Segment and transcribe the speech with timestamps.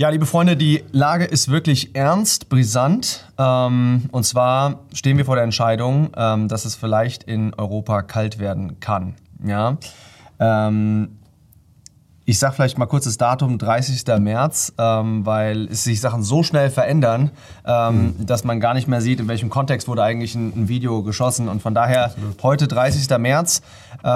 [0.00, 3.26] Ja, liebe Freunde, die Lage ist wirklich ernst, brisant.
[3.36, 8.38] Ähm, und zwar stehen wir vor der Entscheidung, ähm, dass es vielleicht in Europa kalt
[8.38, 9.16] werden kann.
[9.44, 9.76] Ja.
[10.38, 11.18] Ähm,
[12.24, 14.04] ich sage vielleicht mal kurz das Datum, 30.
[14.20, 17.32] März, weil es sich Sachen so schnell verändern,
[17.66, 18.14] mhm.
[18.24, 21.48] dass man gar nicht mehr sieht, in welchem Kontext wurde eigentlich ein, Video geschossen.
[21.48, 23.18] Und von daher heute 30.
[23.18, 23.62] März,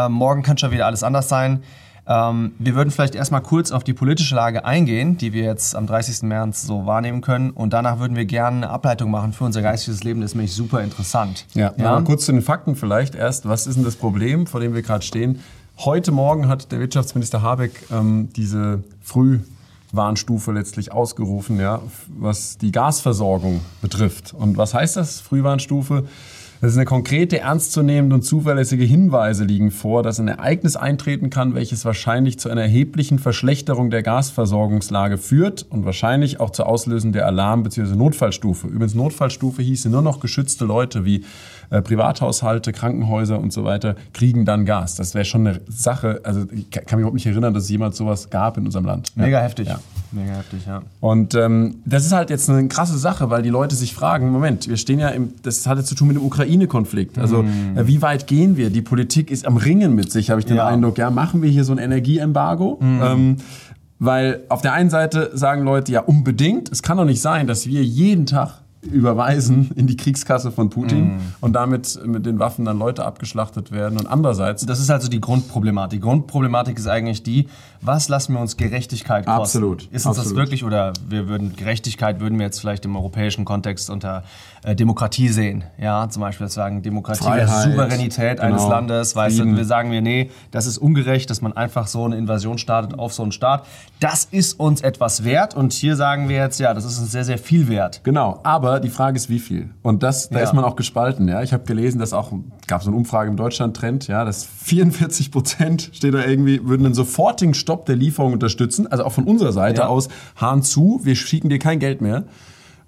[0.08, 1.64] morgen kann schon wieder alles anders sein.
[2.06, 5.86] Ähm, wir würden vielleicht erstmal kurz auf die politische Lage eingehen, die wir jetzt am
[5.86, 6.22] 30.
[6.22, 7.50] März so wahrnehmen können.
[7.50, 10.20] Und danach würden wir gerne eine Ableitung machen für unser geistiges Leben.
[10.20, 11.46] Das ist nämlich super interessant.
[11.54, 12.00] Ja, ja?
[12.02, 13.48] Kurz zu den Fakten vielleicht erst.
[13.48, 15.40] Was ist denn das Problem, vor dem wir gerade stehen?
[15.78, 23.60] Heute Morgen hat der Wirtschaftsminister Habeck ähm, diese Frühwarnstufe letztlich ausgerufen, ja, was die Gasversorgung
[23.80, 24.34] betrifft.
[24.34, 26.04] Und was heißt das, Frühwarnstufe?
[26.64, 31.54] Das ist eine konkrete, ernstzunehmende und zuverlässige Hinweise liegen vor, dass ein Ereignis eintreten kann,
[31.54, 37.26] welches wahrscheinlich zu einer erheblichen Verschlechterung der Gasversorgungslage führt und wahrscheinlich auch zur Auslösung der
[37.26, 37.94] Alarm- bzw.
[37.94, 38.66] Notfallstufe.
[38.66, 41.26] Übrigens, Notfallstufe hieße nur noch geschützte Leute wie
[41.68, 44.94] äh, Privathaushalte, Krankenhäuser und so weiter kriegen dann Gas.
[44.94, 47.98] Das wäre schon eine Sache, also ich kann mich überhaupt nicht erinnern, dass es jemals
[47.98, 49.14] sowas gab in unserem Land.
[49.16, 49.42] Mega ja.
[49.42, 49.68] heftig.
[49.68, 49.80] Ja.
[50.12, 50.82] Mega heftig, ja.
[51.00, 54.68] Und ähm, das ist halt jetzt eine krasse Sache, weil die Leute sich fragen, Moment,
[54.68, 57.18] wir stehen ja im, das hatte zu tun mit dem Ukraine-Konflikt.
[57.18, 57.76] Also mm.
[57.76, 58.70] äh, wie weit gehen wir?
[58.70, 60.66] Die Politik ist am Ringen mit sich, habe ich den ja.
[60.66, 60.98] Eindruck.
[60.98, 62.78] Ja, machen wir hier so ein Energieembargo?
[62.80, 63.02] Mm.
[63.02, 63.36] Ähm,
[63.98, 67.66] weil auf der einen Seite sagen Leute, ja unbedingt, es kann doch nicht sein, dass
[67.66, 71.20] wir jeden Tag überweisen in die Kriegskasse von Putin mm.
[71.40, 73.98] und damit mit den Waffen dann Leute abgeschlachtet werden.
[73.98, 74.64] Und andererseits.
[74.66, 76.00] Das ist also die Grundproblematik.
[76.00, 77.48] Die Grundproblematik ist eigentlich die,
[77.80, 79.40] was lassen wir uns Gerechtigkeit kosten?
[79.40, 79.82] Absolut.
[79.84, 80.26] Ist uns Absolut.
[80.26, 84.24] das wirklich oder wir würden Gerechtigkeit würden wir jetzt vielleicht im europäischen Kontext unter
[84.64, 85.64] äh, Demokratie sehen?
[85.78, 88.48] Ja, zum Beispiel sagen Demokratie Freiheit, Souveränität genau.
[88.48, 89.14] eines Landes.
[89.14, 92.58] Weißt du, wir sagen wir, nee, das ist ungerecht, dass man einfach so eine Invasion
[92.58, 93.66] startet auf so einen Staat.
[94.00, 97.24] Das ist uns etwas wert und hier sagen wir jetzt, ja, das ist uns sehr,
[97.24, 98.00] sehr viel wert.
[98.02, 99.70] Genau, aber die Frage ist, wie viel?
[99.82, 100.44] Und das, da ja.
[100.44, 101.28] ist man auch gespalten.
[101.28, 102.32] Ja, ich habe gelesen, dass auch
[102.66, 106.94] gab so eine Umfrage im Deutschland-Trend, ja, dass 44 Prozent steht da irgendwie würden einen
[106.94, 108.86] sofortigen Stopp Stopp der Lieferung unterstützen.
[108.86, 109.86] Also auch von unserer Seite ja.
[109.88, 112.24] aus, Hahn zu, wir schicken dir kein Geld mehr.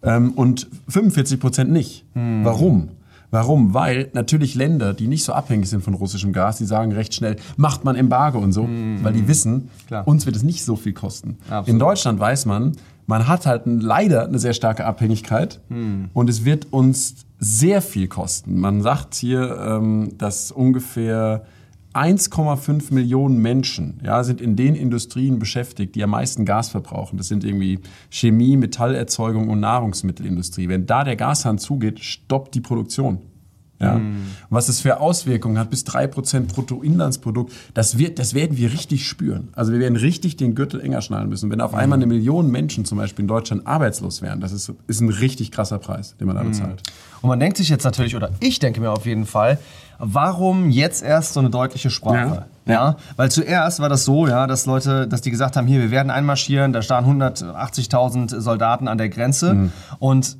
[0.06, 2.04] Ähm, und 45 Prozent nicht.
[2.14, 2.44] Hm.
[2.44, 2.88] Warum?
[3.30, 3.74] Warum?
[3.74, 7.36] Weil natürlich Länder, die nicht so abhängig sind von russischem Gas, die sagen recht schnell,
[7.56, 9.02] macht man Embargo und so, mhm.
[9.02, 10.06] weil die wissen, Klar.
[10.06, 11.36] uns wird es nicht so viel kosten.
[11.50, 11.68] Absolut.
[11.68, 12.72] In Deutschland weiß man,
[13.06, 16.10] man hat halt leider eine sehr starke Abhängigkeit mhm.
[16.12, 18.58] und es wird uns sehr viel kosten.
[18.58, 21.44] Man sagt hier, ähm, dass ungefähr
[21.96, 27.16] 1,5 Millionen Menschen ja, sind in den Industrien beschäftigt, die am meisten Gas verbrauchen.
[27.16, 27.80] Das sind irgendwie
[28.10, 30.68] Chemie, Metallerzeugung und Nahrungsmittelindustrie.
[30.68, 33.20] Wenn da der Gashahn zugeht, stoppt die Produktion.
[33.80, 33.98] Ja?
[33.98, 34.26] Mm.
[34.48, 39.48] Was es für Auswirkungen hat, bis 3% Bruttoinlandsprodukt, das, wird, das werden wir richtig spüren.
[39.52, 41.50] Also wir werden richtig den Gürtel enger schnallen müssen.
[41.50, 41.76] Wenn auf mm.
[41.76, 45.50] einmal eine Million Menschen zum Beispiel in Deutschland arbeitslos wären, das ist, ist ein richtig
[45.52, 46.48] krasser Preis, den man da mm.
[46.48, 46.82] bezahlt.
[47.22, 49.58] Und man denkt sich jetzt natürlich, oder ich denke mir auf jeden Fall,
[49.98, 52.46] warum jetzt erst so eine deutliche Sprache?
[52.66, 52.72] Ja.
[52.72, 52.96] ja.
[53.16, 56.10] weil zuerst war das so, ja, dass Leute, dass die gesagt haben, hier, wir werden
[56.10, 59.72] einmarschieren, da standen 180.000 Soldaten an der Grenze mhm.
[59.98, 60.36] und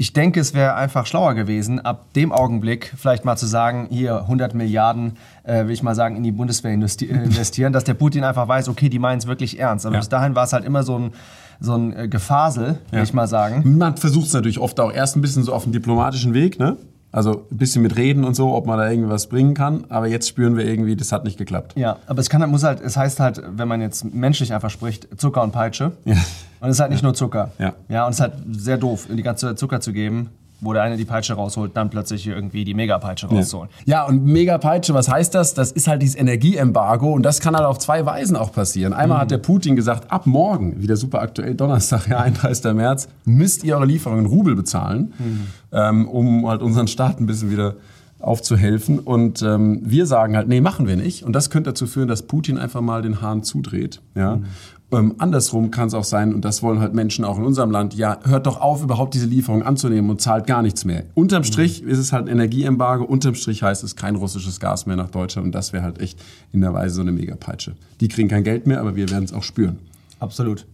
[0.00, 4.20] ich denke, es wäre einfach schlauer gewesen, ab dem Augenblick vielleicht mal zu sagen, hier
[4.20, 8.46] 100 Milliarden, äh, will ich mal sagen, in die Bundeswehr investieren, dass der Putin einfach
[8.46, 9.86] weiß, okay, die meinen es wirklich ernst.
[9.86, 10.00] Aber ja.
[10.00, 11.10] bis dahin war es halt immer so ein,
[11.58, 13.02] so ein äh, Gefasel, will ja.
[13.02, 13.76] ich mal sagen.
[13.76, 16.76] Man versucht es natürlich oft auch erst ein bisschen so auf dem diplomatischen Weg, ne?
[17.10, 19.86] Also ein bisschen mit Reden und so, ob man da irgendwas bringen kann.
[19.88, 21.72] Aber jetzt spüren wir irgendwie, das hat nicht geklappt.
[21.76, 25.08] Ja, aber es kann, muss halt, es heißt halt, wenn man jetzt menschlich einfach spricht,
[25.18, 25.92] Zucker und Peitsche.
[26.04, 26.16] Ja.
[26.60, 27.52] Und es ist halt nicht nur Zucker.
[27.58, 27.74] Ja.
[27.88, 30.30] Ja, und es ist halt sehr doof, die ganze Zeit Zucker zu geben
[30.60, 33.70] wo der eine die Peitsche rausholt, dann plötzlich irgendwie die Megapeitsche rausholen.
[33.84, 33.98] Ja.
[33.98, 35.54] ja, und Megapeitsche, was heißt das?
[35.54, 38.92] Das ist halt dieses Energieembargo und das kann halt auf zwei Weisen auch passieren.
[38.92, 39.22] Einmal mhm.
[39.22, 42.72] hat der Putin gesagt, ab morgen, wieder super aktuell, Donnerstag, ja, 31.
[42.74, 45.46] März, müsst ihr eure Lieferungen in Rubel bezahlen, mhm.
[45.72, 47.76] ähm, um halt unseren Staat ein bisschen wieder
[48.20, 48.98] aufzuhelfen.
[48.98, 51.22] Und ähm, wir sagen halt, nee, machen wir nicht.
[51.22, 54.00] Und das könnte dazu führen, dass Putin einfach mal den Hahn zudreht.
[54.16, 54.36] Ja?
[54.36, 54.46] Mhm.
[54.90, 57.94] Ähm, andersrum kann es auch sein, und das wollen halt Menschen auch in unserem Land,
[57.94, 61.04] ja, hört doch auf, überhaupt diese Lieferung anzunehmen und zahlt gar nichts mehr.
[61.14, 61.90] Unterm Strich mhm.
[61.90, 65.46] ist es halt ein Energieembargo, unterm Strich heißt es kein russisches Gas mehr nach Deutschland
[65.46, 66.18] und das wäre halt echt
[66.52, 67.74] in der Weise so eine Megapeitsche.
[68.00, 69.78] Die kriegen kein Geld mehr, aber wir werden es auch spüren.
[70.20, 70.64] Absolut.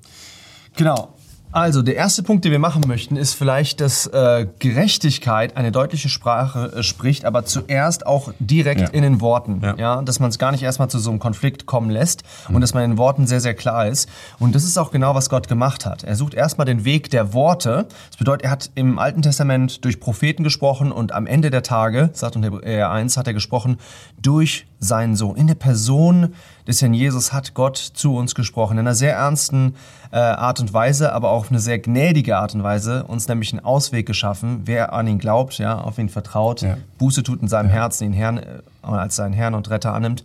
[0.77, 1.15] Genau.
[1.55, 6.09] Also, der erste Punkt, den wir machen möchten, ist vielleicht, dass äh, Gerechtigkeit eine deutliche
[6.09, 8.89] Sprache äh, spricht, aber zuerst auch direkt Ja.
[8.89, 9.61] in den Worten.
[9.62, 9.77] Ja.
[9.77, 10.03] Ja.
[10.03, 12.83] dass man es gar nicht erstmal zu so einem Konflikt kommen lässt und dass man
[12.83, 14.09] in den Worten sehr, sehr klar ist.
[14.41, 16.03] Und das ist auch genau, was Gott gemacht hat.
[16.03, 17.87] Er sucht erstmal den Weg der Worte.
[18.11, 22.11] Das bedeutet, er hat im Alten Testament durch Propheten gesprochen und am Ende der Tage,
[22.15, 23.79] sagt Hebräer 1, hat er gesprochen
[24.21, 25.37] durch seinen Sohn.
[25.37, 26.35] In der Person
[26.67, 28.75] des Herrn Jesus hat Gott zu uns gesprochen.
[28.75, 29.77] In einer sehr ernsten
[30.11, 33.53] äh, Art und Weise, aber auch auf eine sehr gnädige Art und Weise, uns nämlich
[33.53, 36.77] einen Ausweg geschaffen, wer an ihn glaubt, ja, auf ihn vertraut, Ja.
[36.99, 40.25] Buße tut in seinem Herzen, ihn Herrn, äh, als seinen Herrn und Retter annimmt.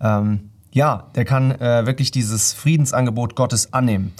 [0.00, 4.12] Ähm, ja, der kann äh, wirklich dieses Friedensangebot Gottes annehmen.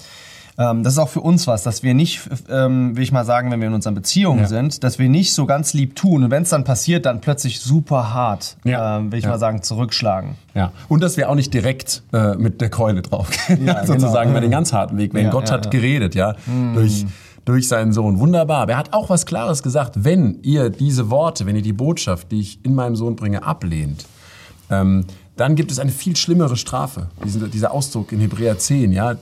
[0.57, 3.49] Ähm, das ist auch für uns was, dass wir nicht, ähm, will ich mal sagen,
[3.49, 4.47] wenn wir in unseren Beziehungen Ja.
[4.47, 7.59] sind, dass wir nicht so ganz lieb tun und wenn es dann passiert, dann plötzlich
[7.59, 8.97] super hart, Ja.
[8.97, 9.31] ähm, will ich Ja.
[9.31, 10.35] mal sagen, zurückschlagen.
[10.53, 10.71] Ja.
[10.89, 14.33] Und dass wir auch nicht direkt äh, mit der Keule draufgehen, Ja, sozusagen genau.
[14.35, 15.13] bei den ganz harten Weg.
[15.15, 16.35] Wenn Gott hat geredet, ja,
[16.75, 17.05] durch,
[17.45, 18.19] durch seinen Sohn.
[18.19, 18.61] Wunderbar.
[18.61, 20.03] Aber er hat auch was Klares gesagt.
[20.05, 24.05] Wenn ihr diese Worte, wenn ihr die Botschaft, die ich in meinem Sohn bringe, ablehnt,
[24.69, 25.05] ähm,
[25.35, 27.07] dann gibt es eine viel schlimmere Strafe.
[27.25, 29.15] Diesen, dieser Ausdruck in Hebräer 10, ja,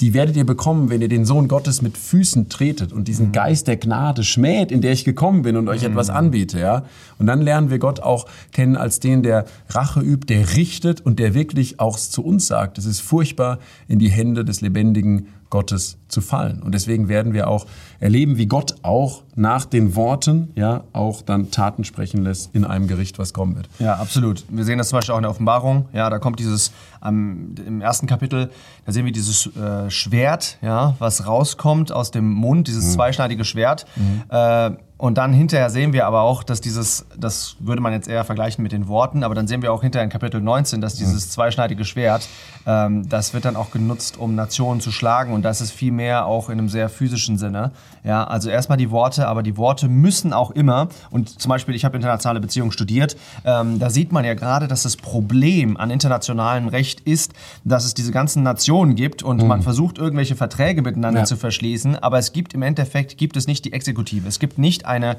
[0.00, 3.66] die werdet ihr bekommen, wenn ihr den Sohn Gottes mit Füßen tretet und diesen Geist
[3.66, 6.84] der Gnade schmäht, in der ich gekommen bin und euch etwas anbiete, ja.
[7.18, 11.18] Und dann lernen wir Gott auch kennen als den, der Rache übt, der richtet und
[11.18, 13.58] der wirklich auch zu uns sagt, es ist furchtbar,
[13.88, 16.62] in die Hände des lebendigen Gottes zu fallen.
[16.62, 17.66] Und deswegen werden wir auch
[18.00, 22.88] erleben, wie Gott auch nach den Worten, ja, auch dann Taten sprechen lässt in einem
[22.88, 23.68] Gericht, was kommen wird.
[23.78, 24.44] Ja, absolut.
[24.48, 25.88] Wir sehen das zum Beispiel auch in der Offenbarung.
[25.92, 28.50] Ja, da kommt dieses am, im ersten Kapitel,
[28.84, 33.86] da sehen wir dieses äh, Schwert, ja, was rauskommt aus dem Mund, dieses zweischneidige Schwert.
[34.28, 38.24] Äh, und dann hinterher sehen wir aber auch, dass dieses, das würde man jetzt eher
[38.24, 41.30] vergleichen mit den Worten, aber dann sehen wir auch hinterher in Kapitel 19, dass dieses
[41.30, 42.26] zweischneidige Schwert,
[42.66, 46.48] das wird dann auch genutzt, um Nationen zu schlagen und das ist viel mehr auch
[46.50, 47.70] in einem sehr physischen Sinne.
[48.02, 51.84] Ja, also erstmal die Worte, aber die Worte müssen auch immer, und zum Beispiel, ich
[51.84, 56.66] habe internationale Beziehungen studiert, ähm, da sieht man ja gerade, dass das Problem an internationalem
[56.66, 61.26] Recht ist, dass es diese ganzen Nationen gibt und man versucht, irgendwelche Verträge miteinander Ja.
[61.26, 64.26] zu verschließen, aber es gibt im Endeffekt, gibt es nicht die Exekutive.
[64.26, 65.18] Es gibt nicht eine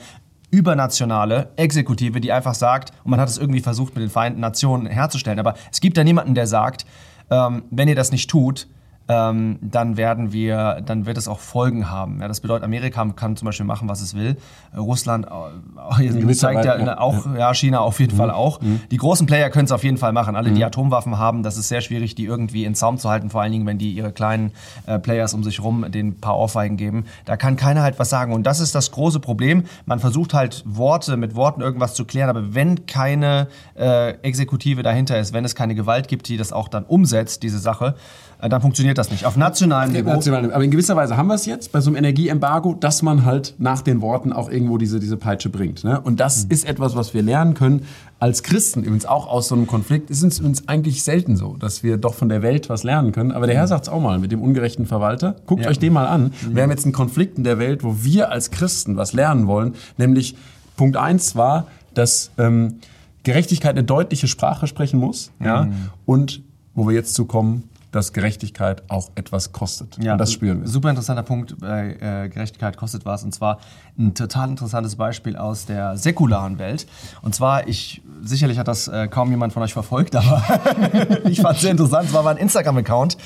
[0.52, 4.86] übernationale Exekutive, die einfach sagt, und man hat es irgendwie versucht mit den Vereinten Nationen
[4.88, 6.86] herzustellen, aber es gibt da niemanden, der sagt,
[7.30, 8.68] ähm, wenn ihr das nicht tut,
[9.10, 12.20] ähm, dann werden wir, dann wird es auch Folgen haben.
[12.22, 14.38] Ja, das bedeutet, Amerika kann zum Beispiel machen, was es will.
[14.74, 17.00] Äh, Russland äh, gewisser zeigt ja, Weise, ja.
[17.00, 18.60] auch, ja, China auf jeden Fall auch.
[18.92, 20.36] Die großen Player können es auf jeden Fall machen.
[20.36, 23.42] Alle, die Atomwaffen haben, das ist sehr schwierig, die irgendwie in Zaum zu halten, vor
[23.42, 24.52] allen Dingen, wenn die ihre kleinen
[24.86, 27.06] äh, Players um sich rum den paar Ohrfeigen geben.
[27.26, 28.34] Da kann keiner halt was sagen.
[28.34, 29.64] Und das ist das große Problem.
[29.86, 35.20] Man versucht halt Worte mit Worten irgendwas zu klären, aber wenn keine äh, Exekutive dahinter
[35.20, 37.96] ist, wenn es keine Gewalt gibt, die das auch dann umsetzt, diese Sache,
[38.40, 39.26] äh, dann funktioniert das nicht.
[39.26, 40.12] Auf nationalem Niveau.
[40.12, 43.56] Aber in gewisser Weise haben wir es jetzt bei so einem Energieembargo, dass man halt
[43.58, 45.84] nach den Worten auch irgendwo diese, diese Peitsche bringt.
[45.84, 46.00] Ne?
[46.02, 47.84] Und das ist etwas, was wir lernen können
[48.20, 50.10] als Christen, übrigens auch aus so einem Konflikt.
[50.10, 53.32] Es ist uns eigentlich selten so, dass wir doch von der Welt was lernen können.
[53.32, 55.36] Aber der Herr sagt es auch mal mit dem ungerechten Verwalter.
[55.46, 55.70] Guckt Ja.
[55.70, 56.34] euch den mal an.
[56.52, 59.76] Wir haben jetzt einen Konflikt in der Welt, wo wir als Christen was lernen wollen.
[59.98, 60.36] Nämlich
[60.76, 62.76] Punkt eins war, dass ähm,
[63.24, 65.32] Gerechtigkeit eine deutliche Sprache sprechen muss.
[65.44, 65.68] Ja?
[66.06, 66.42] Und
[66.74, 69.98] wo wir jetzt zu kommen, dass Gerechtigkeit auch etwas kostet.
[70.02, 70.68] Ja, Und das spüren wir.
[70.68, 73.24] Super interessanter Punkt bei äh, Gerechtigkeit kostet was.
[73.24, 73.60] Und zwar
[73.98, 76.86] ein total interessantes Beispiel aus der säkularen Welt.
[77.22, 80.44] Und zwar, ich sicherlich hat das äh, kaum jemand von euch verfolgt, aber
[81.26, 82.08] ich fand es sehr interessant.
[82.08, 83.18] Es war mal ein Instagram-Account,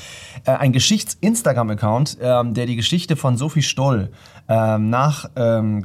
[0.44, 4.10] äh, ein Geschichts-Instagram-Account, ähm, der die Geschichte von Sophie Stoll
[4.48, 5.84] ähm, nach ähm,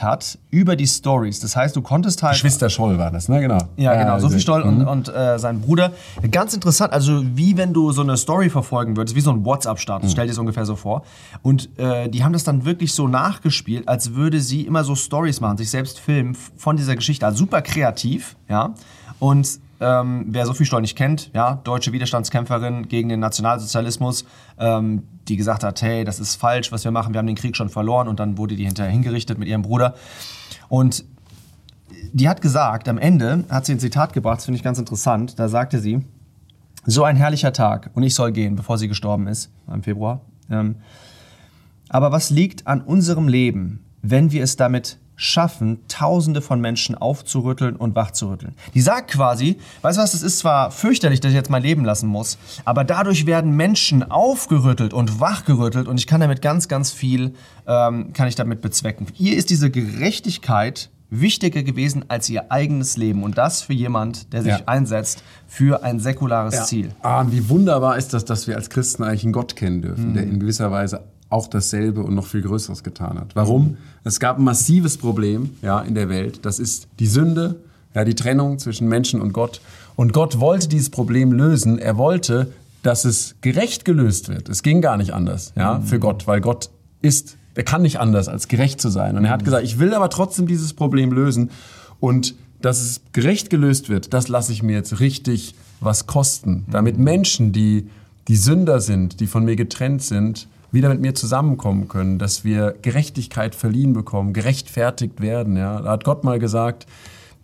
[0.00, 1.40] hat über die Stories.
[1.40, 3.40] Das heißt, du konntest halt Geschwister Scholl war das, ne?
[3.40, 3.58] Genau.
[3.76, 4.18] ja, genau.
[4.18, 5.92] Sophie diese- Stoll und, und äh, sein Bruder.
[6.30, 10.12] Ganz interessant, also wie wenn du so eine Story verfolgen würdest, wie so ein WhatsApp-Status,
[10.12, 11.02] stell dir es ungefähr so vor.
[11.42, 15.40] Und äh, die haben das dann wirklich so nachgespielt, als würde sie immer so Stories
[15.40, 17.26] machen, sich selbst filmen von dieser Geschichte.
[17.26, 18.74] Also super kreativ, ja.
[19.18, 24.24] Und ähm, wer Sophie Stoll nicht kennt, ja, deutsche Widerstandskämpferin gegen den Nationalsozialismus,
[24.58, 27.56] ähm, die gesagt hat, hey, das ist falsch, was wir machen, wir haben den Krieg
[27.56, 29.94] schon verloren und dann wurde die hinterher hingerichtet mit ihrem Bruder.
[30.68, 31.04] Und
[32.12, 35.38] die hat gesagt, am Ende hat sie ein Zitat gebracht, das finde ich ganz interessant.
[35.38, 36.04] Da sagte sie,
[36.84, 40.20] so ein herrlicher Tag und ich soll gehen, bevor sie gestorben ist, im Februar.
[40.50, 40.76] Ähm,
[41.88, 47.76] aber was liegt an unserem Leben, wenn wir es damit schaffen, Tausende von Menschen aufzurütteln
[47.76, 48.54] und wachzurütteln?
[48.74, 51.84] Die sagt quasi, weißt du was, es ist zwar fürchterlich, dass ich jetzt mein Leben
[51.84, 56.90] lassen muss, aber dadurch werden Menschen aufgerüttelt und wachgerüttelt und ich kann damit ganz, ganz
[56.90, 57.34] viel,
[57.66, 59.06] ähm, kann ich damit bezwecken.
[59.18, 64.42] Ihr ist diese Gerechtigkeit wichtiger gewesen als ihr eigenes Leben und das für jemand, der
[64.42, 64.62] sich Ja.
[64.66, 66.64] einsetzt für ein säkulares Ja.
[66.64, 66.88] Ziel.
[67.02, 70.10] Ah, und wie wunderbar ist das, dass wir als Christen eigentlich einen Gott kennen dürfen,
[70.10, 70.14] Mhm.
[70.14, 73.36] der in gewisser Weise auch dasselbe und noch viel Größeres getan hat.
[73.36, 73.76] Warum?
[74.04, 76.40] Es gab ein massives Problem ja, in der Welt.
[76.46, 77.56] Das ist die Sünde,
[77.94, 79.60] ja, die Trennung zwischen Menschen und Gott.
[79.96, 81.78] Und Gott wollte dieses Problem lösen.
[81.78, 82.52] Er wollte,
[82.82, 84.48] dass es gerecht gelöst wird.
[84.48, 86.70] Es ging gar nicht anders ja, für Gott, weil Gott
[87.02, 89.16] ist, er kann nicht anders, als gerecht zu sein.
[89.16, 91.50] Und er hat gesagt, ich will aber trotzdem dieses Problem lösen.
[92.00, 96.64] Und dass es gerecht gelöst wird, das lasse ich mir jetzt richtig was kosten.
[96.70, 97.88] Damit Menschen, die,
[98.28, 102.74] die Sünder sind, die von mir getrennt sind, wieder mit mir zusammenkommen können, dass wir
[102.80, 105.56] Gerechtigkeit verliehen bekommen, gerechtfertigt werden.
[105.56, 105.82] Ja.
[105.82, 106.86] Da hat Gott mal gesagt,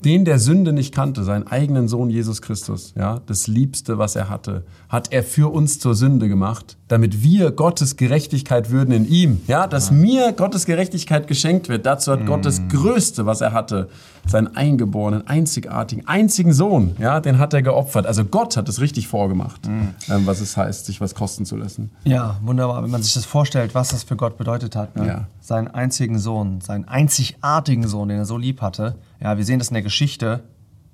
[0.05, 4.29] den der Sünde nicht kannte, seinen eigenen Sohn Jesus Christus, ja, das Liebste, was er
[4.29, 9.43] hatte, hat er für uns zur Sünde gemacht, damit wir Gottes Gerechtigkeit würden in ihm,
[9.47, 9.97] ja, dass ja.
[9.97, 11.85] mir Gottes Gerechtigkeit geschenkt wird.
[11.85, 12.27] Dazu hat mm.
[12.27, 13.89] Gott das Größte, was er hatte,
[14.27, 18.07] seinen eingeborenen, einzigartigen, einzigen Sohn, ja, den hat er geopfert.
[18.07, 20.13] Also Gott hat es richtig vorgemacht, mm.
[20.13, 21.91] ähm, was es heißt, sich was kosten zu lassen.
[22.05, 25.07] Ja, wunderbar, wenn man sich das vorstellt, was das für Gott bedeutet hat, ne?
[25.07, 25.27] ja.
[25.41, 29.69] seinen einzigen Sohn, seinen einzigartigen Sohn, den er so lieb hatte ja, wir sehen das
[29.69, 30.43] in der Geschichte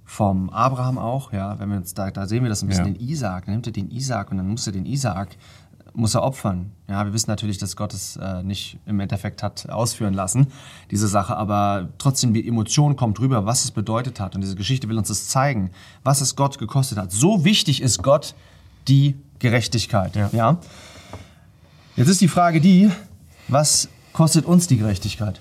[0.04, 2.92] vom Abraham auch, ja, wenn wir uns da, da sehen wir das ein bisschen, ja.
[2.92, 5.36] den Isaac, dann nimmt er den Isaac und dann muss er den Isaac,
[5.94, 6.72] muss er opfern.
[6.88, 10.48] Ja, wir wissen natürlich, dass Gott es äh, nicht im Endeffekt hat ausführen lassen,
[10.90, 14.88] diese Sache, aber trotzdem die Emotion kommt rüber, was es bedeutet hat und diese Geschichte
[14.88, 15.70] will uns das zeigen,
[16.02, 17.12] was es Gott gekostet hat.
[17.12, 18.34] So wichtig ist Gott
[18.88, 20.28] die Gerechtigkeit, ja.
[20.32, 20.58] ja?
[21.96, 22.90] Jetzt ist die Frage die,
[23.48, 25.40] was kostet uns die Gerechtigkeit?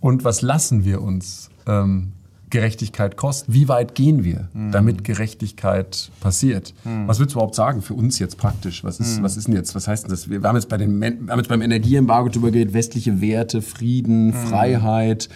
[0.00, 2.12] Und was lassen wir uns ähm,
[2.50, 3.52] Gerechtigkeit kosten?
[3.52, 4.72] Wie weit gehen wir, mhm.
[4.72, 6.74] damit Gerechtigkeit passiert?
[6.84, 7.08] Mhm.
[7.08, 8.84] Was würdest du überhaupt sagen für uns jetzt praktisch?
[8.84, 9.24] Was ist, mhm.
[9.24, 10.28] was ist denn jetzt, was heißt denn das?
[10.28, 14.28] Wir haben jetzt, bei den, wir haben jetzt beim Energieembargo drüber geredet, westliche Werte, Frieden,
[14.28, 14.32] mhm.
[14.32, 15.28] Freiheit,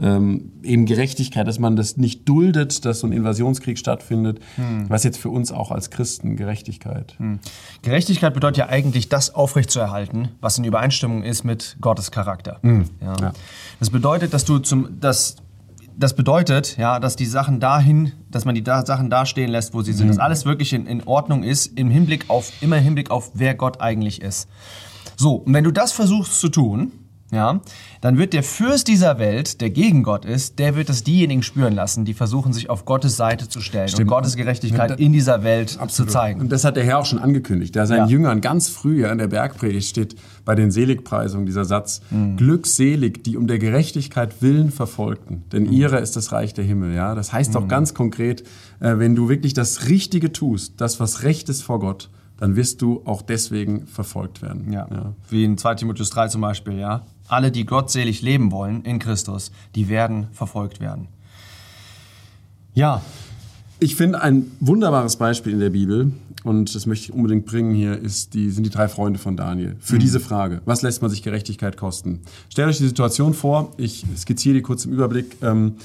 [0.00, 4.40] ähm, eben Gerechtigkeit, dass man das nicht duldet, dass so ein Invasionskrieg stattfindet.
[4.56, 4.88] Hm.
[4.88, 7.14] Was jetzt für uns auch als Christen Gerechtigkeit?
[7.18, 7.38] Hm.
[7.82, 12.60] Gerechtigkeit bedeutet ja eigentlich, das aufrechtzuerhalten, was in Übereinstimmung ist mit Gottes Charakter.
[12.62, 13.14] Ja.
[13.20, 13.32] Ja.
[13.78, 15.36] Das bedeutet, dass du zum, das,
[15.96, 19.82] das bedeutet, ja, dass die Sachen dahin, dass man die da Sachen dastehen lässt, wo
[19.82, 23.10] sie sind, dass alles wirklich in, in Ordnung ist, im Hinblick auf, immer im Hinblick
[23.10, 24.48] auf, wer Gott eigentlich ist.
[25.16, 26.92] So, und wenn du das versuchst zu tun,
[27.32, 27.60] ja,
[28.00, 31.74] dann wird der Fürst dieser Welt, der gegen Gott ist, der wird es diejenigen spüren
[31.74, 34.02] lassen, die versuchen, sich auf Gottes Seite zu stellen Stimmt.
[34.02, 36.10] und Gottes Gerechtigkeit in dieser Welt Absolut.
[36.10, 36.40] zu zeigen.
[36.40, 37.76] Und das hat der Herr auch schon angekündigt.
[37.76, 38.06] Da seinen ja.
[38.06, 42.36] Jüngern ganz früh in der Bergpredigt steht bei den Seligpreisungen dieser Satz, mhm.
[42.36, 45.72] glückselig, die um der Gerechtigkeit willen verfolgten, denn mhm.
[45.72, 46.94] ihrer ist das Reich der Himmel.
[46.94, 47.56] Ja, Das heißt mhm.
[47.56, 48.42] auch ganz konkret,
[48.80, 52.10] äh, wenn du wirklich das Richtige tust, das, was recht ist vor Gott,
[52.40, 54.72] dann wirst du auch deswegen verfolgt werden.
[54.72, 54.88] Ja.
[54.90, 55.14] ja.
[55.28, 57.02] Wie in 2 Timotheus 3 zum Beispiel, ja.
[57.28, 61.08] Alle, die gottselig leben wollen in Christus, die werden verfolgt werden.
[62.74, 63.02] Ja.
[63.78, 67.98] Ich finde ein wunderbares Beispiel in der Bibel, und das möchte ich unbedingt bringen hier,
[67.98, 69.76] ist die, sind die drei Freunde von Daniel.
[69.80, 70.00] Für mhm.
[70.00, 72.20] diese Frage, was lässt man sich Gerechtigkeit kosten?
[72.48, 75.36] Stellt euch die Situation vor, ich skizziere die kurz im Überblick.
[75.42, 75.76] Ähm,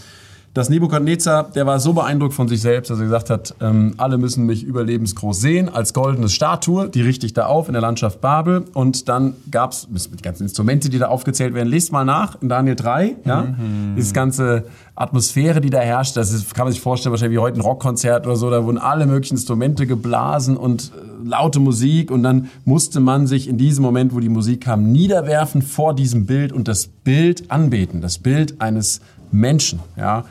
[0.56, 4.18] dass Nebukadnezar, der war so beeindruckt von sich selbst, dass er gesagt hat, ähm, alle
[4.18, 8.22] müssen mich überlebensgroß sehen, als goldene Statue, die richte ich da auf in der Landschaft
[8.22, 8.64] Babel.
[8.74, 11.68] Und dann gab es die ganzen Instrumente, die da aufgezählt werden.
[11.68, 13.96] Lest mal nach in Daniel 3, ja, mhm.
[13.98, 14.64] diese ganze
[14.96, 18.26] Atmosphäre, die da herrscht, das ist, kann man sich vorstellen, wahrscheinlich wie heute ein Rockkonzert
[18.26, 23.02] oder so, da wurden alle möglichen Instrumente geblasen und äh, laute Musik und dann musste
[23.02, 26.88] man sich in diesem Moment, wo die Musik kam, niederwerfen vor diesem Bild und das
[26.88, 29.02] Bild anbeten, das Bild eines
[29.34, 30.24] Menschen, ja.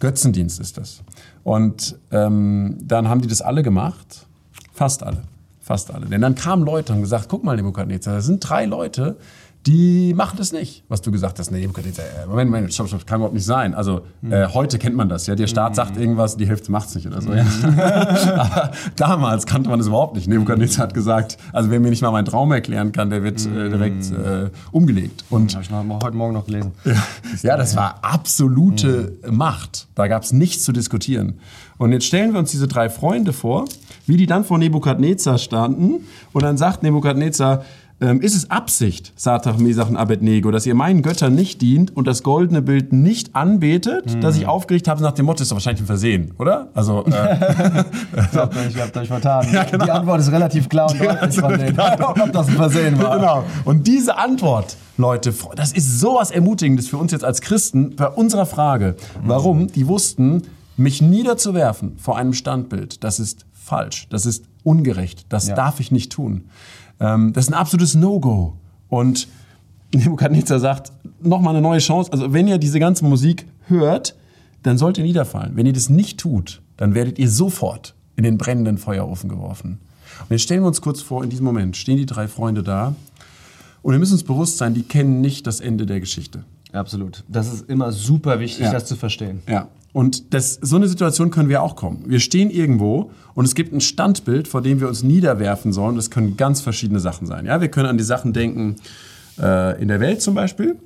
[0.00, 1.02] Götzendienst ist das.
[1.44, 4.26] Und ähm, dann haben die das alle gemacht,
[4.72, 5.22] fast alle,
[5.60, 6.06] fast alle.
[6.06, 9.16] Denn dann kamen Leute und haben gesagt, guck mal, Nebukadnezar, da sind drei Leute,
[9.68, 11.50] die machen das nicht, was du gesagt hast.
[11.50, 11.68] Nee,
[12.26, 13.74] Moment, Moment, stopp, stopp, kann überhaupt nicht sein.
[13.74, 14.32] Also hm.
[14.32, 15.34] äh, heute kennt man das, ja.
[15.34, 15.74] Der Staat hm.
[15.74, 17.34] sagt irgendwas, die Hälfte macht es nicht oder so.
[17.34, 17.44] Ja.
[18.38, 20.26] Aber damals kannte man das überhaupt nicht.
[20.26, 23.68] Nebukadnezar hat gesagt, also wer mir nicht mal meinen Traum erklären kann, der wird äh,
[23.68, 24.46] direkt hm.
[24.46, 25.24] äh, umgelegt.
[25.28, 26.72] Und habe ich noch, heute Morgen noch gelesen.
[27.42, 29.36] ja, das war absolute hm.
[29.36, 29.88] Macht.
[29.94, 31.40] Da gab es nichts zu diskutieren.
[31.76, 33.66] Und jetzt stellen wir uns diese drei Freunde vor,
[34.06, 36.06] wie die dann vor Nebukadnezar standen.
[36.32, 37.64] Und dann sagt Nebukadnezar,
[38.00, 42.06] ähm, ist es Absicht, Satach, Mesach und Abednego, dass ihr meinen Göttern nicht dient und
[42.06, 44.20] das goldene Bild nicht anbetet, hm.
[44.20, 46.68] das ich aufgerichtet habe nach dem Motto, ist doch wahrscheinlich ein Versehen, oder?
[46.74, 47.38] Also, äh,
[48.16, 49.46] ich glaube, ich habe euch vertan.
[49.52, 49.84] Ja, genau.
[49.84, 52.10] Die Antwort ist relativ klar und deutlich ja, von denen, genau.
[52.10, 53.18] ob das ein Versehen war.
[53.18, 53.44] Genau.
[53.64, 58.46] Und diese Antwort, Leute, das ist sowas Ermutigendes für uns jetzt als Christen bei unserer
[58.46, 58.96] Frage.
[59.24, 59.68] Warum?
[59.68, 60.42] Die wussten,
[60.78, 65.54] mich niederzuwerfen vor einem Standbild, das ist falsch, das ist ungerecht, das ja.
[65.54, 66.46] darf ich nicht tun.
[67.00, 68.56] Ähm, das ist ein absolutes No-Go.
[68.88, 69.28] Und
[69.94, 72.12] Nebukadnezar sagt, nochmal eine neue Chance.
[72.12, 74.16] Also wenn ihr diese ganze Musik hört,
[74.62, 75.56] dann sollt ihr niederfallen.
[75.56, 79.78] Wenn ihr das nicht tut, dann werdet ihr sofort in den brennenden Feuerofen geworfen.
[80.22, 82.94] Und jetzt stellen wir uns kurz vor, in diesem Moment stehen die drei Freunde da
[83.82, 86.44] Und wir müssen uns bewusst sein, die kennen nicht das Ende der Geschichte.
[86.72, 87.24] Absolut.
[87.28, 88.72] Das ist immer super wichtig, Ja.
[88.72, 89.40] das zu verstehen.
[89.48, 89.68] Ja.
[89.98, 92.04] Und das, so eine Situation können wir auch kommen.
[92.06, 95.96] Wir stehen irgendwo und es gibt ein Standbild, vor dem wir uns niederwerfen sollen.
[95.96, 97.46] Das können ganz verschiedene Sachen sein.
[97.46, 98.76] Ja, wir können an die Sachen denken
[99.40, 100.76] äh, in der Welt zum Beispiel.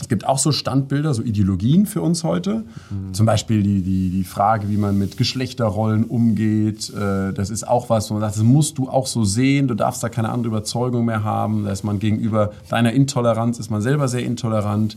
[0.00, 2.64] Es gibt auch so Standbilder, so Ideologien für uns heute.
[3.12, 6.92] Zum Beispiel die, die, die Frage, wie man mit Geschlechterrollen umgeht.
[6.92, 9.68] Äh, das ist auch was, wo man sagt, das musst du auch so sehen.
[9.68, 11.64] Du darfst da keine andere Überzeugung mehr haben.
[11.64, 14.96] Da ist man gegenüber deiner Intoleranz, ist man selber sehr intolerant.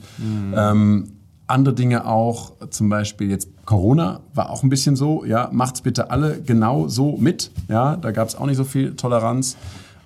[0.56, 1.10] Ähm,
[1.52, 6.10] andere Dinge auch, zum Beispiel jetzt Corona war auch ein bisschen so, ja, macht's bitte
[6.10, 9.58] alle genau so mit, ja, da gab es auch nicht so viel Toleranz.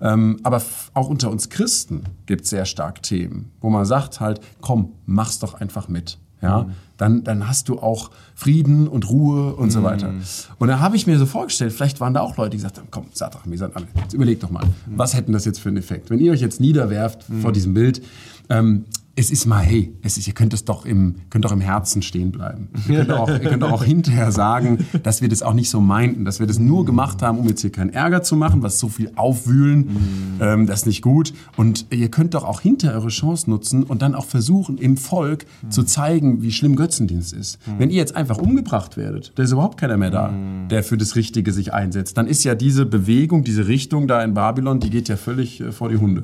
[0.01, 0.61] Ähm, aber
[0.93, 5.39] auch unter uns Christen gibt es sehr stark Themen, wo man sagt halt, komm, mach's
[5.39, 6.17] doch einfach mit.
[6.41, 10.13] Ja, dann, dann hast du auch Frieden und Ruhe und so weiter.
[10.59, 12.87] Und da habe ich mir so vorgestellt, vielleicht waren da auch Leute, die gesagt haben,
[12.91, 16.09] komm, sag doch, alle, jetzt überlegt doch mal, was hätten das jetzt für einen Effekt?
[16.09, 18.03] Wenn ihr euch jetzt niederwerft vor diesem Bild,
[18.49, 18.85] ähm,
[19.17, 22.01] es ist mal, hey, es ist, ihr könnt es doch im, könnt doch im Herzen
[22.01, 22.67] stehen bleiben.
[22.89, 26.25] Ihr könnt, auch, ihr könnt auch hinterher sagen, dass wir das auch nicht so meinten,
[26.25, 28.89] dass wir das nur gemacht haben, um jetzt hier keinen Ärger zu machen, was so
[28.89, 31.33] viel aufwühlen, ähm, das ist nicht gut.
[31.55, 35.45] Und ihr könnt doch auch hinterher eure Chance nutzen und dann auch versuchen, im Volk
[35.69, 37.57] zu zeigen, wie schlimm Götzendienst ist.
[37.77, 40.33] Wenn ihr jetzt einfach umgebracht werdet, da ist überhaupt keiner mehr da,
[40.69, 44.33] der für das Richtige sich einsetzt, dann ist ja diese Bewegung, diese Richtung da in
[44.33, 46.23] Babylon, die geht ja völlig äh, vor die Hunde.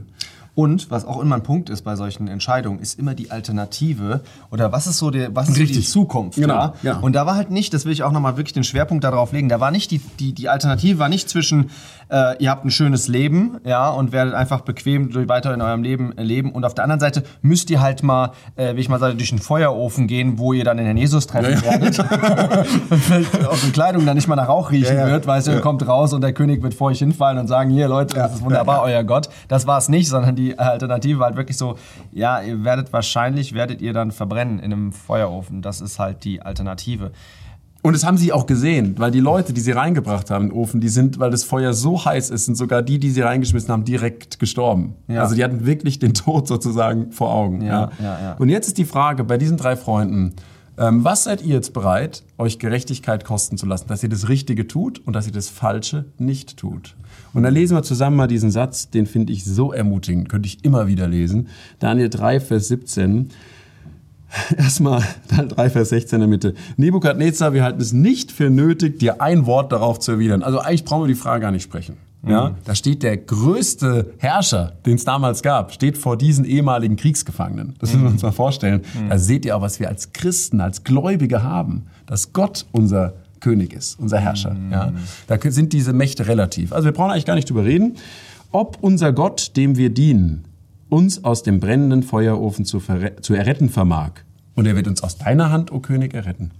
[0.53, 4.19] Und was auch immer ein Punkt ist bei solchen Entscheidungen, ist immer die Alternative
[4.51, 5.81] oder was ist so die, was ist so die.
[5.81, 6.37] Zukunft.
[6.37, 6.73] Genau, Ja?
[6.83, 6.97] ja.
[6.97, 9.47] Und da war halt nicht, das will ich auch nochmal wirklich den Schwerpunkt darauf legen,
[9.47, 11.69] da war nicht die, die, die Alternative war nicht zwischen,
[12.09, 15.83] äh, ihr habt ein schönes Leben ja, und werdet einfach bequem durch, weiter in eurem
[15.83, 18.89] Leben äh, leben und auf der anderen Seite müsst ihr halt mal, äh, wie ich
[18.89, 21.99] mal sage, durch einen Feuerofen gehen, wo ihr dann den Herrn Jesus treffen werdet.
[22.89, 25.11] und vielleicht eure Kleidung dann nicht mal nach Rauch riechen Ja, ja.
[25.13, 27.69] wird, weißt du, ihr kommt raus und der König wird vor euch hinfallen und sagen,
[27.69, 29.29] hier Leute, das ist wunderbar, euer Gott.
[29.47, 31.77] Das war es nicht, sondern die Alternative war halt wirklich so,
[32.11, 35.61] ja, ihr werdet wahrscheinlich, werdet ihr dann verbrennen in einem Feuerofen.
[35.61, 37.11] Das ist halt die Alternative.
[37.83, 40.57] Und das haben sie auch gesehen, weil die Leute, die sie reingebracht haben in den
[40.57, 43.69] Ofen, die sind, weil das Feuer so heiß ist, sind sogar die, die sie reingeschmissen
[43.69, 44.95] haben, direkt gestorben.
[45.07, 45.21] Ja.
[45.21, 47.61] Also die hatten wirklich den Tod sozusagen vor Augen.
[47.65, 48.35] Ja, ja, ja.
[48.37, 50.33] Und jetzt ist die Frage bei diesen drei Freunden,
[50.89, 54.99] was seid ihr jetzt bereit, euch Gerechtigkeit kosten zu lassen, dass ihr das Richtige tut
[55.05, 56.95] und dass ihr das Falsche nicht tut?
[57.33, 60.65] Und dann lesen wir zusammen mal diesen Satz, den finde ich so ermutigend, könnte ich
[60.65, 61.49] immer wieder lesen.
[61.79, 63.29] Daniel 3, Vers 17.
[64.57, 66.53] Erstmal Teil 3, Vers 16 in der Mitte.
[66.77, 70.41] Nebukadnezar, wir halten es nicht für nötig, dir ein Wort darauf zu erwidern.
[70.41, 71.97] Also eigentlich brauchen wir die Frage gar nicht sprechen.
[72.23, 77.73] Ja, da steht der größte Herrscher, den es damals gab, steht vor diesen ehemaligen Kriegsgefangenen.
[77.79, 78.81] Das müssen wir uns mal vorstellen.
[79.09, 83.73] Da seht ihr auch, was wir als Christen, als Gläubige haben, dass Gott unser König
[83.73, 84.55] ist, unser Herrscher.
[84.71, 84.93] Ja,
[85.25, 86.73] da sind diese Mächte relativ.
[86.73, 87.95] Also wir brauchen eigentlich gar nicht drüber reden.
[88.51, 90.45] Ob unser Gott, dem wir dienen,
[90.89, 92.81] uns aus dem brennenden Feuerofen zu,
[93.21, 94.11] zu erretten vermag.
[94.55, 96.51] Und er wird uns aus deiner Hand, o König, erretten.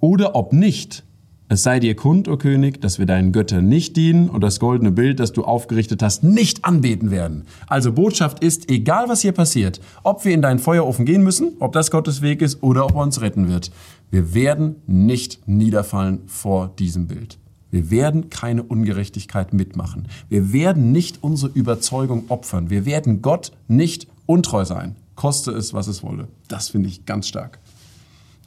[0.00, 1.04] Oder ob nicht,
[1.52, 4.92] es sei dir kund, o König, dass wir deinen Göttern nicht dienen und das goldene
[4.92, 7.42] Bild, das du aufgerichtet hast, nicht anbeten werden.
[7.66, 11.72] Also Botschaft ist, egal was hier passiert, ob wir in deinen Feuerofen gehen müssen, ob
[11.72, 13.72] das Gottes Weg ist oder ob er uns retten wird,
[14.12, 17.36] wir werden nicht niederfallen vor diesem Bild.
[17.72, 20.06] Wir werden keine Ungerechtigkeit mitmachen.
[20.28, 22.70] Wir werden nicht unsere Überzeugung opfern.
[22.70, 24.94] Wir werden Gott nicht untreu sein.
[25.16, 26.28] Koste es, was es wolle.
[26.46, 27.58] Das finde ich ganz stark.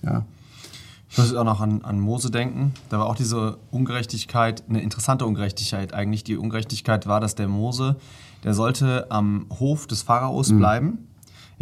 [0.04, 0.24] Ja.
[1.14, 2.74] Ich muss auch noch an, an Mose denken.
[2.90, 6.24] Da war auch diese Ungerechtigkeit, eine interessante Ungerechtigkeit eigentlich.
[6.24, 7.98] Die Ungerechtigkeit war, dass der Mose,
[8.44, 11.08] der sollte am Hof des Pharaos bleiben.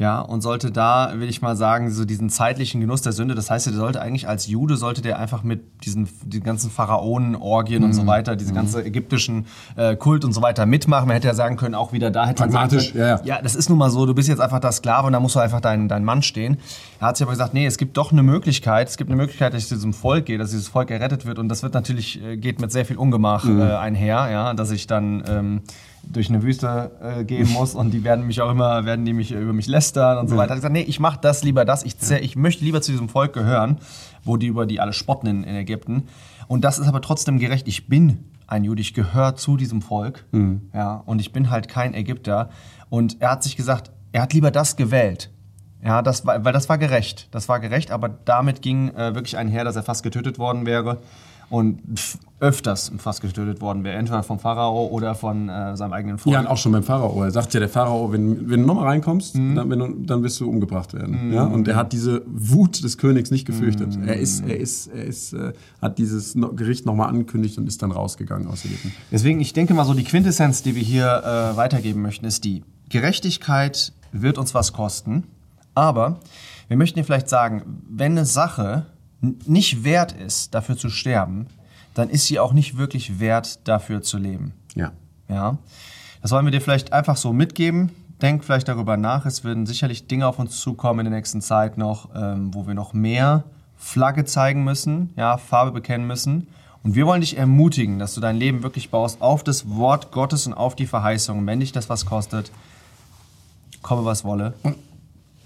[0.01, 3.51] Ja, und sollte da, will ich mal sagen, so diesen zeitlichen Genuss der Sünde, das
[3.51, 7.93] heißt, der sollte eigentlich als Jude, sollte der einfach mit diesen, den ganzen Pharaonen-Orgien und
[7.93, 11.07] so weiter, diese ganze ägyptischen äh, Kult und so weiter mitmachen.
[11.07, 13.21] Man hätte ja sagen können, auch wieder da hätte man Pragmatisch, ja, ja.
[13.23, 15.35] ja, das ist nun mal so, du bist jetzt einfach der Sklave und da musst
[15.35, 16.57] du einfach dein, dein Mann stehen.
[16.99, 19.53] Er hat sich aber gesagt, nee, es gibt doch eine Möglichkeit, es gibt eine Möglichkeit,
[19.53, 22.19] dass ich zu diesem Volk gehe, dass dieses Volk errettet wird und das wird natürlich,
[22.23, 23.61] äh, geht mit sehr viel Ungemach Mhm.
[23.61, 25.61] äh, einher, ja, dass ich dann ähm,
[26.03, 29.31] durch eine Wüste äh, gehen muss und die werden mich auch immer, werden die mich
[29.31, 30.49] über mich lästern und so weiter.
[30.49, 32.91] Er hat gesagt, nee, ich mach das lieber das, ich, zäh- ich möchte lieber zu
[32.91, 33.77] diesem Volk gehören,
[34.23, 36.03] wo die über die alle spotten in, in Ägypten.
[36.47, 37.67] Und das ist aber trotzdem gerecht.
[37.67, 40.25] Ich bin ein Jude, ich gehöre zu diesem Volk.
[40.73, 42.49] Ja, und ich bin halt kein Ägypter.
[42.89, 45.31] Und er hat sich gesagt, er hat lieber das gewählt.
[45.83, 47.29] Ja, das war, weil das war gerecht.
[47.31, 50.99] Das war gerecht, aber damit ging äh, wirklich einher, dass er fast getötet worden wäre.
[51.51, 51.79] Und
[52.39, 53.97] öfters fast getötet worden wäre.
[53.97, 56.33] Entweder vom Pharao oder von äh, seinem eigenen Volk.
[56.33, 57.21] Ja, und auch schon beim Pharao.
[57.23, 60.39] Er sagt ja, der Pharao, wenn, wenn du nochmal reinkommst, dann, wenn du, dann wirst
[60.39, 61.31] du umgebracht werden.
[61.31, 61.43] Ja?
[61.43, 63.95] Und er hat diese Wut des Königs nicht gefürchtet.
[64.07, 67.91] Er ist, er ist, er ist, äh, hat dieses Gericht nochmal angekündigt und ist dann
[67.91, 68.91] rausgegangen aus Ägypten.
[69.11, 72.63] Deswegen, ich denke mal so, die Quintessenz, die wir hier äh, weitergeben möchten, ist die,
[72.91, 75.23] Gerechtigkeit wird uns was kosten,
[75.73, 76.19] aber
[76.67, 78.85] wir möchten dir vielleicht sagen, wenn eine Sache
[79.21, 81.47] nicht wert ist, dafür zu sterben,
[81.93, 84.53] dann ist sie auch nicht wirklich wert, dafür zu leben.
[84.75, 84.91] Ja.
[85.29, 85.57] Ja.
[86.21, 87.91] Das wollen wir dir vielleicht einfach so mitgeben.
[88.21, 89.25] Denk vielleicht darüber nach.
[89.25, 92.73] Es werden sicherlich Dinge auf uns zukommen in der nächsten Zeit noch, ähm, wo wir
[92.73, 93.43] noch mehr
[93.77, 96.47] Flagge zeigen müssen, ja, Farbe bekennen müssen.
[96.83, 100.47] Und wir wollen dich ermutigen, dass du dein Leben wirklich baust auf das Wort Gottes
[100.47, 101.45] und auf die Verheißung.
[101.45, 102.51] Wenn dich das was kostet,
[103.81, 104.53] komme was wolle.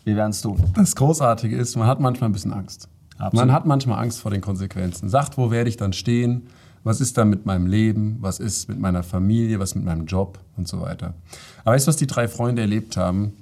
[0.04, 0.62] Wir werden es tun.
[0.76, 2.90] Das Großartige ist, man hat manchmal ein bisschen Angst.
[3.17, 3.34] Absolut.
[3.45, 5.10] Man hat manchmal Angst vor den Konsequenzen.
[5.10, 6.47] Sagt, wo werde ich dann stehen?
[6.84, 8.17] Was ist da mit meinem Leben?
[8.19, 9.60] Was ist mit meiner Familie?
[9.60, 10.39] Was mit meinem Job?
[10.58, 11.13] Und so weiter.
[11.63, 13.34] Aber weißt du, was die drei Freunde erlebt haben?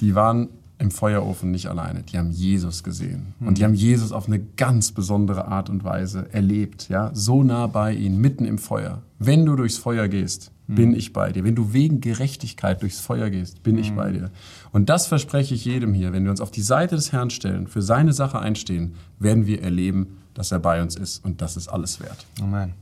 [0.00, 2.02] Die waren im Feuerofen nicht alleine.
[2.02, 3.34] Die haben Jesus gesehen.
[3.40, 6.88] Und die haben Jesus auf eine ganz besondere Art und Weise erlebt.
[6.88, 7.10] Ja?
[7.14, 9.02] So nah bei ihnen, mitten im Feuer.
[9.18, 11.44] Wenn du durchs Feuer gehst, bin ich bei dir.
[11.44, 14.30] Wenn du wegen Gerechtigkeit durchs Feuer gehst, bin ich bei dir.
[14.70, 16.12] Und das verspreche ich jedem hier.
[16.12, 19.62] Wenn wir uns auf die Seite des Herrn stellen, für seine Sache einstehen, werden wir
[19.62, 21.24] erleben, dass er bei uns ist.
[21.24, 22.26] Und das ist alles wert.
[22.40, 22.74] Amen.